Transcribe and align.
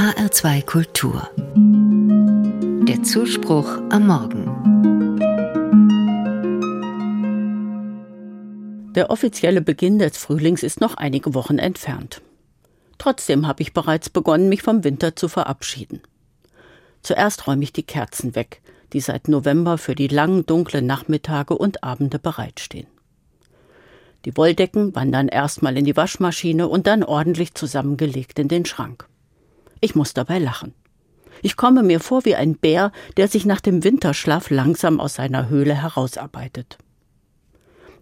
HR2 0.00 0.64
Kultur. 0.64 1.28
Der 2.88 3.02
Zuspruch 3.02 3.68
am 3.90 4.06
Morgen. 4.06 4.46
Der 8.94 9.10
offizielle 9.10 9.60
Beginn 9.60 9.98
des 9.98 10.16
Frühlings 10.16 10.62
ist 10.62 10.80
noch 10.80 10.94
einige 10.94 11.34
Wochen 11.34 11.58
entfernt. 11.58 12.22
Trotzdem 12.96 13.46
habe 13.46 13.60
ich 13.60 13.74
bereits 13.74 14.08
begonnen, 14.08 14.48
mich 14.48 14.62
vom 14.62 14.84
Winter 14.84 15.16
zu 15.16 15.28
verabschieden. 15.28 16.00
Zuerst 17.02 17.46
räume 17.46 17.64
ich 17.64 17.74
die 17.74 17.82
Kerzen 17.82 18.34
weg, 18.34 18.62
die 18.94 19.00
seit 19.00 19.28
November 19.28 19.76
für 19.76 19.94
die 19.94 20.08
langen 20.08 20.46
dunklen 20.46 20.86
Nachmittage 20.86 21.52
und 21.54 21.84
Abende 21.84 22.18
bereitstehen. 22.18 22.86
Die 24.24 24.34
Wolldecken 24.34 24.94
wandern 24.94 25.28
erstmal 25.28 25.76
in 25.76 25.84
die 25.84 25.98
Waschmaschine 25.98 26.68
und 26.68 26.86
dann 26.86 27.04
ordentlich 27.04 27.52
zusammengelegt 27.52 28.38
in 28.38 28.48
den 28.48 28.64
Schrank. 28.64 29.09
Ich 29.80 29.94
muss 29.94 30.14
dabei 30.14 30.38
lachen. 30.38 30.74
Ich 31.42 31.56
komme 31.56 31.82
mir 31.82 32.00
vor 32.00 32.24
wie 32.24 32.34
ein 32.34 32.56
Bär, 32.56 32.92
der 33.16 33.28
sich 33.28 33.46
nach 33.46 33.60
dem 33.60 33.82
Winterschlaf 33.82 34.50
langsam 34.50 35.00
aus 35.00 35.14
seiner 35.14 35.48
Höhle 35.48 35.74
herausarbeitet. 35.74 36.78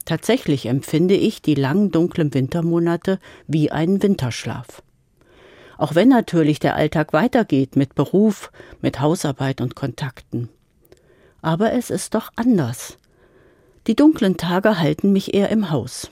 Tatsächlich 0.05 0.67
empfinde 0.67 1.15
ich 1.15 1.43
die 1.43 1.55
langen 1.55 1.91
dunklen 1.91 2.33
Wintermonate 2.35 3.19
wie 3.47 3.71
einen 3.71 4.03
Winterschlaf. 4.03 4.83
Auch 5.77 5.95
wenn 5.95 6.09
natürlich 6.09 6.59
der 6.59 6.75
Alltag 6.75 7.13
weitergeht 7.13 7.77
mit 7.77 7.95
Beruf, 7.95 8.51
mit 8.81 9.01
Hausarbeit 9.01 9.61
und 9.61 9.77
Kontakten. 9.77 10.49
Aber 11.43 11.73
es 11.73 11.91
ist 11.91 12.15
doch 12.15 12.31
anders. 12.35 12.99
Die 13.87 13.95
dunklen 13.95 14.37
Tage 14.37 14.81
halten 14.81 15.13
mich 15.13 15.35
eher 15.35 15.51
im 15.51 15.71
Haus. 15.71 16.11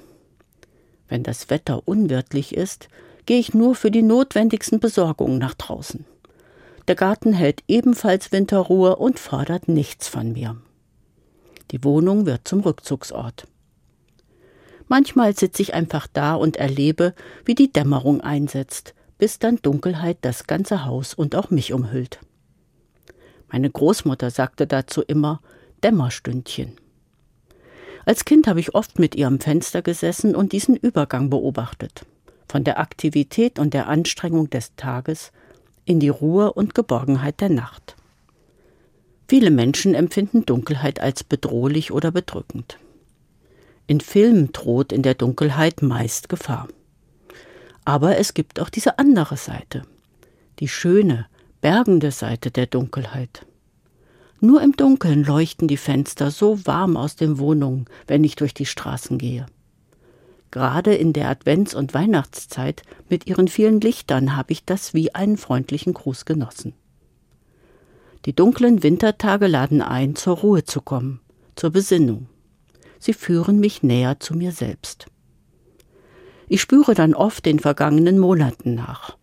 Wenn 1.09 1.23
das 1.23 1.51
Wetter 1.51 1.83
unwirtlich 1.87 2.55
ist, 2.55 2.89
gehe 3.27 3.39
ich 3.39 3.53
nur 3.53 3.75
für 3.75 3.91
die 3.91 4.03
notwendigsten 4.03 4.81
Besorgungen 4.81 5.39
nach 5.39 5.55
draußen. 5.55 6.05
Der 6.89 6.95
Garten 6.95 7.33
hält 7.33 7.65
ebenfalls 7.67 8.31
Winterruhe 8.31 8.97
und 8.97 9.19
fordert 9.19 9.69
nichts 9.69 10.07
von 10.09 10.33
mir. 10.33 10.57
Die 11.73 11.83
Wohnung 11.83 12.27
wird 12.27 12.47
zum 12.47 12.61
Rückzugsort. 12.61 13.49
Manchmal 14.87 15.37
sitze 15.37 15.63
ich 15.63 15.75
einfach 15.75 16.07
da 16.07 16.37
und 16.37 16.57
erlebe, 16.57 17.13
wie 17.45 17.57
die 17.57 17.73
Dämmerung 17.73 18.21
einsetzt, 18.21 18.95
bis 19.19 19.41
dann 19.41 19.57
Dunkelheit 19.57 20.19
das 20.21 20.47
ganze 20.47 20.85
Haus 20.85 21.13
und 21.13 21.35
auch 21.35 21.51
mich 21.51 21.73
umhüllt. 21.73 22.21
Meine 23.51 23.69
Großmutter 23.69 24.31
sagte 24.31 24.69
dazu 24.69 25.03
immer 25.03 25.41
Dämmerstündchen. 25.83 26.73
Als 28.05 28.25
Kind 28.25 28.47
habe 28.47 28.61
ich 28.61 28.77
oft 28.77 29.01
mit 29.01 29.17
ihr 29.17 29.27
am 29.27 29.41
Fenster 29.41 29.83
gesessen 29.83 30.37
und 30.37 30.53
diesen 30.53 30.77
Übergang 30.77 31.31
beobachtet 31.31 32.07
von 32.49 32.65
der 32.65 32.79
Aktivität 32.79 33.59
und 33.59 33.75
der 33.75 33.89
Anstrengung 33.89 34.51
des 34.51 34.75
Tages 34.77 35.33
in 35.85 36.01
die 36.01 36.09
Ruhe 36.09 36.53
und 36.53 36.75
Geborgenheit 36.75 37.41
der 37.41 37.49
Nacht. 37.49 37.97
Viele 39.29 39.51
Menschen 39.51 39.95
empfinden 39.95 40.47
Dunkelheit 40.47 41.01
als 41.01 41.25
bedrohlich 41.25 41.91
oder 41.91 42.13
bedrückend. 42.13 42.79
In 43.89 44.01
Filmen 44.01 44.53
droht 44.53 44.93
in 44.93 45.03
der 45.03 45.15
Dunkelheit 45.15 45.83
meist 45.83 46.29
Gefahr. 46.29 46.69
Aber 47.85 48.19
es 48.19 48.35
gibt 48.35 48.61
auch 48.61 48.69
diese 48.69 48.99
andere 48.99 49.37
Seite, 49.37 49.83
die 50.59 50.69
schöne, 50.69 51.27
bergende 51.61 52.11
Seite 52.11 52.51
der 52.51 52.67
Dunkelheit. 52.67 53.47
Nur 54.41 54.61
im 54.63 54.73
Dunkeln 54.77 55.25
leuchten 55.25 55.67
die 55.67 55.77
Fenster 55.77 56.31
so 56.31 56.67
warm 56.67 56.97
aus 56.97 57.17
den 57.17 57.39
Wohnungen, 57.39 57.87
wenn 58.07 58.23
ich 58.23 58.37
durch 58.37 58.55
die 58.55 58.67
Straßen 58.67 59.19
gehe. 59.19 59.47
Gerade 60.51 60.95
in 60.95 61.13
der 61.13 61.29
Advents- 61.29 61.75
und 61.75 61.95
Weihnachtszeit 61.95 62.83
mit 63.09 63.27
ihren 63.27 63.49
vielen 63.49 63.81
Lichtern 63.81 64.37
habe 64.37 64.53
ich 64.53 64.65
das 64.65 64.95
wie 64.95 65.15
einen 65.15 65.37
freundlichen 65.37 65.93
Gruß 65.93 66.25
genossen. 66.25 66.75
Die 68.25 68.35
dunklen 68.35 68.83
Wintertage 68.83 69.47
laden 69.47 69.83
ein, 69.83 70.17
zur 70.17 70.39
Ruhe 70.39 70.65
zu 70.65 70.81
kommen, 70.81 71.21
zur 71.55 71.71
Besinnung. 71.71 72.29
Sie 72.99 73.13
führen 73.13 73.61
mich 73.61 73.83
näher 73.83 74.19
zu 74.19 74.35
mir 74.35 74.53
selbst. 74.53 75.07
Ich 76.49 76.61
spüre 76.61 76.95
dann 76.95 77.15
oft 77.15 77.45
den 77.45 77.59
vergangenen 77.59 78.19
Monaten 78.19 78.75
nach, 78.75 79.17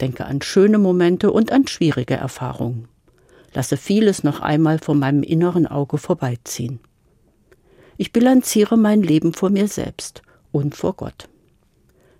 denke 0.00 0.26
an 0.26 0.42
schöne 0.42 0.78
Momente 0.78 1.32
und 1.32 1.52
an 1.52 1.66
schwierige 1.66 2.14
Erfahrungen, 2.14 2.88
lasse 3.54 3.76
vieles 3.76 4.24
noch 4.24 4.40
einmal 4.40 4.78
vor 4.78 4.94
meinem 4.94 5.22
inneren 5.22 5.66
Auge 5.66 5.98
vorbeiziehen. 5.98 6.80
Ich 7.96 8.12
bilanziere 8.12 8.76
mein 8.76 9.02
Leben 9.02 9.32
vor 9.32 9.50
mir 9.50 9.68
selbst 9.68 10.22
und 10.54 10.76
vor 10.76 10.94
Gott. 10.94 11.28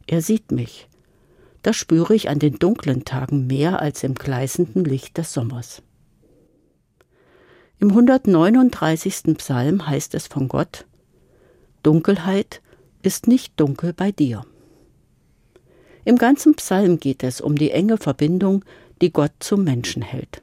Er 0.08 0.20
sieht 0.20 0.50
mich. 0.50 0.88
Das 1.62 1.76
spüre 1.76 2.14
ich 2.14 2.28
an 2.28 2.40
den 2.40 2.58
dunklen 2.58 3.04
Tagen 3.04 3.46
mehr 3.46 3.80
als 3.80 4.02
im 4.02 4.14
gleißenden 4.14 4.84
Licht 4.84 5.16
des 5.16 5.32
Sommers. 5.32 5.82
Im 7.78 7.90
139. 7.90 9.36
Psalm 9.38 9.86
heißt 9.86 10.14
es 10.14 10.26
von 10.26 10.48
Gott, 10.48 10.84
Dunkelheit 11.84 12.60
ist 13.02 13.28
nicht 13.28 13.58
dunkel 13.60 13.92
bei 13.92 14.10
dir. 14.10 14.44
Im 16.04 16.18
ganzen 16.18 16.56
Psalm 16.56 16.98
geht 16.98 17.22
es 17.22 17.40
um 17.40 17.54
die 17.54 17.70
enge 17.70 17.98
Verbindung, 17.98 18.64
die 19.00 19.12
Gott 19.12 19.32
zum 19.38 19.62
Menschen 19.62 20.02
hält. 20.02 20.42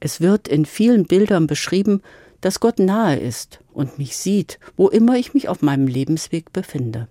Es 0.00 0.20
wird 0.20 0.48
in 0.48 0.66
vielen 0.66 1.06
Bildern 1.06 1.46
beschrieben, 1.46 2.02
dass 2.40 2.60
Gott 2.60 2.78
nahe 2.78 3.16
ist 3.16 3.60
und 3.72 3.98
mich 3.98 4.16
sieht, 4.16 4.58
wo 4.76 4.88
immer 4.88 5.16
ich 5.16 5.34
mich 5.34 5.48
auf 5.48 5.62
meinem 5.62 5.86
Lebensweg 5.86 6.52
befinde. 6.52 7.08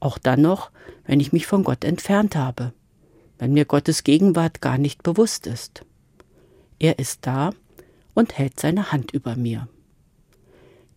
Auch 0.00 0.18
dann 0.18 0.42
noch, 0.42 0.70
wenn 1.06 1.20
ich 1.20 1.32
mich 1.32 1.46
von 1.46 1.64
Gott 1.64 1.84
entfernt 1.84 2.36
habe, 2.36 2.72
wenn 3.38 3.52
mir 3.52 3.64
Gottes 3.64 4.04
Gegenwart 4.04 4.60
gar 4.60 4.78
nicht 4.78 5.02
bewusst 5.02 5.46
ist. 5.46 5.84
Er 6.78 6.98
ist 6.98 7.26
da 7.26 7.50
und 8.14 8.38
hält 8.38 8.60
seine 8.60 8.92
Hand 8.92 9.12
über 9.12 9.36
mir. 9.36 9.68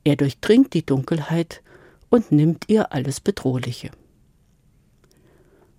Er 0.04 0.16
durchdringt 0.16 0.74
die 0.74 0.86
Dunkelheit 0.86 1.62
und 2.10 2.32
nimmt 2.32 2.66
ihr 2.70 2.94
alles 2.94 3.20
Bedrohliche. 3.20 3.92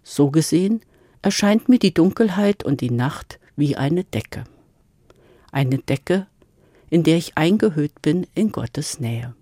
So 0.02 0.30
gesehen 0.30 0.82
erscheint 1.22 1.68
mir 1.68 1.78
die 1.78 1.94
Dunkelheit 1.94 2.64
und 2.64 2.80
die 2.80 2.90
Nacht 2.90 3.38
wie 3.56 3.76
eine 3.76 4.04
Decke. 4.04 4.44
Eine 5.50 5.78
Decke, 5.78 6.26
in 6.90 7.02
der 7.02 7.16
ich 7.16 7.36
eingehüllt 7.36 8.02
bin 8.02 8.26
in 8.34 8.52
Gottes 8.52 9.00
Nähe. 9.00 9.34